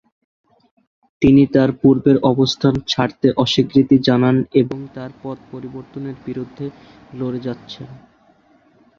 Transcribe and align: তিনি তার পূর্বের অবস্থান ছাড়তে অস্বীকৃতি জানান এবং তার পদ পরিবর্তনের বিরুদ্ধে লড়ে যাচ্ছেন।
তিনি 1.21 1.43
তার 1.47 1.69
পূর্বের 1.81 2.17
অবস্থান 2.31 2.73
ছাড়তে 2.87 3.27
অস্বীকৃতি 3.37 3.95
জানান 4.07 4.35
এবং 4.61 4.79
তার 4.95 5.11
পদ 5.23 5.37
পরিবর্তনের 5.51 6.15
বিরুদ্ধে 6.25 6.65
লড়ে 7.13 7.39
যাচ্ছেন। 7.47 7.89